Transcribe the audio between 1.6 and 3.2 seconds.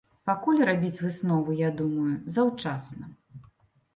думаю, заўчасна.